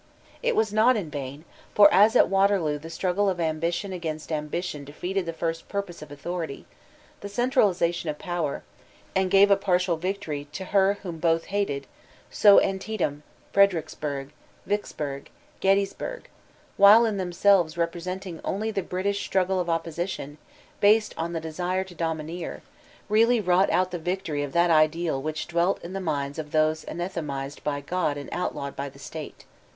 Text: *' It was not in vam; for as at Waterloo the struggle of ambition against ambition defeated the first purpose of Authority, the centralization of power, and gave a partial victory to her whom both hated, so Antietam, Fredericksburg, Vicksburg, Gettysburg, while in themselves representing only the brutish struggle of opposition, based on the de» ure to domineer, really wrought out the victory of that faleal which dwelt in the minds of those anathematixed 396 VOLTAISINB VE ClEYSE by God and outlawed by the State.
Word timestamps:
*' 0.25 0.41
It 0.41 0.55
was 0.55 0.73
not 0.73 0.97
in 0.97 1.11
vam; 1.11 1.43
for 1.75 1.87
as 1.93 2.15
at 2.15 2.27
Waterloo 2.27 2.79
the 2.79 2.89
struggle 2.89 3.29
of 3.29 3.39
ambition 3.39 3.93
against 3.93 4.31
ambition 4.31 4.83
defeated 4.83 5.27
the 5.27 5.31
first 5.31 5.69
purpose 5.69 6.01
of 6.01 6.09
Authority, 6.11 6.65
the 7.19 7.29
centralization 7.29 8.09
of 8.09 8.17
power, 8.17 8.63
and 9.15 9.29
gave 9.29 9.51
a 9.51 9.55
partial 9.55 9.97
victory 9.97 10.47
to 10.53 10.65
her 10.65 10.95
whom 11.03 11.19
both 11.19 11.45
hated, 11.53 11.85
so 12.31 12.59
Antietam, 12.61 13.21
Fredericksburg, 13.53 14.31
Vicksburg, 14.65 15.29
Gettysburg, 15.59 16.29
while 16.77 17.05
in 17.05 17.17
themselves 17.17 17.77
representing 17.77 18.41
only 18.43 18.71
the 18.71 18.81
brutish 18.81 19.23
struggle 19.23 19.59
of 19.59 19.69
opposition, 19.69 20.39
based 20.79 21.13
on 21.15 21.33
the 21.33 21.39
de» 21.39 21.53
ure 21.61 21.83
to 21.83 21.93
domineer, 21.93 22.63
really 23.07 23.39
wrought 23.39 23.69
out 23.69 23.91
the 23.91 23.99
victory 23.99 24.41
of 24.41 24.51
that 24.53 24.71
faleal 24.71 25.21
which 25.21 25.45
dwelt 25.47 25.79
in 25.83 25.93
the 25.93 25.99
minds 26.01 26.39
of 26.39 26.49
those 26.51 26.83
anathematixed 26.85 27.59
396 27.59 27.59
VOLTAISINB 27.61 27.61
VE 27.61 27.61
ClEYSE 27.61 27.81
by 27.81 27.81
God 27.81 28.17
and 28.17 28.29
outlawed 28.33 28.75
by 28.75 28.89
the 28.89 28.97
State. 28.97 29.45